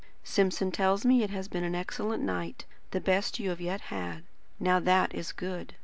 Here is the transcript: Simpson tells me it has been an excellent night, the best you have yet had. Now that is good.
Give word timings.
Simpson 0.23 0.71
tells 0.71 1.05
me 1.05 1.21
it 1.21 1.29
has 1.29 1.47
been 1.47 1.63
an 1.63 1.75
excellent 1.75 2.23
night, 2.23 2.65
the 2.89 2.99
best 2.99 3.37
you 3.37 3.49
have 3.51 3.61
yet 3.61 3.81
had. 3.93 4.23
Now 4.59 4.79
that 4.79 5.13
is 5.13 5.31
good. 5.31 5.75